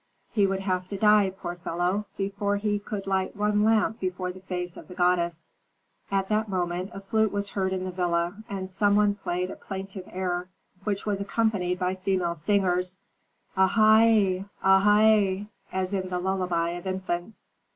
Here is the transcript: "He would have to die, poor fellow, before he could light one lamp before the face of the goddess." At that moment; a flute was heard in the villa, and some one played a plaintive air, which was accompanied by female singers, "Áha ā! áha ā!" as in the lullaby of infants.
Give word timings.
"He 0.31 0.47
would 0.47 0.61
have 0.61 0.89
to 0.89 0.97
die, 0.97 1.29
poor 1.29 1.53
fellow, 1.57 2.07
before 2.17 2.55
he 2.57 2.79
could 2.79 3.05
light 3.05 3.35
one 3.35 3.63
lamp 3.63 3.99
before 3.99 4.31
the 4.31 4.39
face 4.39 4.75
of 4.75 4.87
the 4.87 4.95
goddess." 4.95 5.51
At 6.09 6.27
that 6.29 6.49
moment; 6.49 6.89
a 6.91 6.99
flute 7.01 7.31
was 7.31 7.51
heard 7.51 7.71
in 7.71 7.83
the 7.83 7.91
villa, 7.91 8.37
and 8.49 8.71
some 8.71 8.95
one 8.95 9.13
played 9.13 9.51
a 9.51 9.55
plaintive 9.55 10.09
air, 10.11 10.49
which 10.85 11.05
was 11.05 11.21
accompanied 11.21 11.77
by 11.77 11.93
female 11.93 12.33
singers, 12.33 12.97
"Áha 13.55 13.69
ā! 13.75 14.49
áha 14.63 14.99
ā!" 15.05 15.47
as 15.71 15.93
in 15.93 16.09
the 16.09 16.17
lullaby 16.17 16.69
of 16.69 16.87
infants. 16.87 17.47